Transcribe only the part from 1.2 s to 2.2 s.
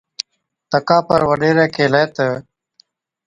وڏيرَي ڪيهلَي